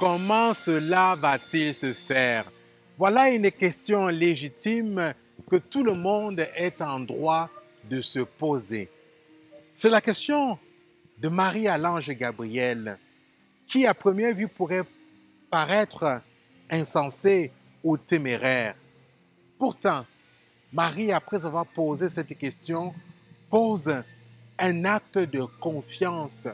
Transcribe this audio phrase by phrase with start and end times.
[0.00, 2.50] Comment cela va-t-il se faire?
[2.96, 5.12] Voilà une question légitime
[5.50, 7.50] que tout le monde est en droit
[7.84, 8.88] de se poser.
[9.74, 10.58] C'est la question
[11.18, 12.96] de Marie à l'ange Gabriel,
[13.66, 14.84] qui à première vue pourrait
[15.50, 16.22] paraître
[16.70, 17.52] insensé
[17.84, 18.76] ou téméraire.
[19.58, 20.06] Pourtant,
[20.72, 22.94] Marie, après avoir posé cette question,
[23.50, 23.92] pose
[24.58, 26.48] un acte de confiance,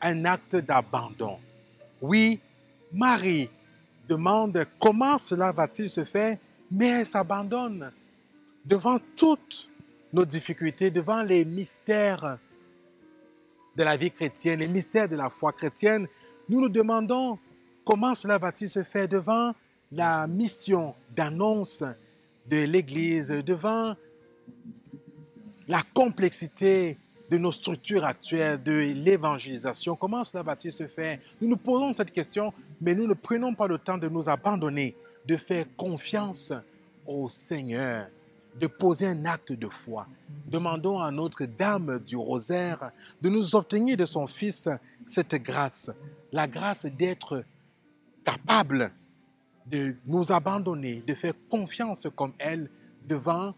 [0.00, 1.38] un acte d'abandon.
[2.00, 2.40] Oui,
[2.96, 3.50] Marie
[4.08, 6.38] demande comment cela va-t-il se faire,
[6.70, 7.92] mais elle s'abandonne
[8.64, 9.68] devant toutes
[10.14, 12.38] nos difficultés, devant les mystères
[13.76, 16.08] de la vie chrétienne, les mystères de la foi chrétienne.
[16.48, 17.38] Nous nous demandons
[17.84, 19.54] comment cela va-t-il se faire devant
[19.92, 21.84] la mission d'annonce
[22.46, 23.94] de l'Église, devant
[25.68, 26.96] la complexité
[27.30, 29.96] de nos structures actuelles, de l'évangélisation.
[29.96, 31.18] Comment cela va-t-il se faire?
[31.40, 34.96] Nous nous posons cette question, mais nous ne prenons pas le temps de nous abandonner,
[35.26, 36.52] de faire confiance
[37.06, 38.08] au Seigneur,
[38.58, 40.06] de poser un acte de foi.
[40.46, 44.68] Demandons à Notre-Dame du Rosaire de nous obtenir de son Fils
[45.04, 45.90] cette grâce,
[46.32, 47.44] la grâce d'être
[48.24, 48.92] capable
[49.66, 52.70] de nous abandonner, de faire confiance comme elle
[53.06, 53.54] devant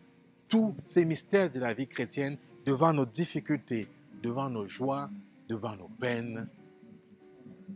[0.48, 3.88] tous ces mystères de la vie chrétienne devant nos difficultés,
[4.22, 5.10] devant nos joies,
[5.48, 6.48] devant nos peines.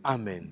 [0.03, 0.51] Amen.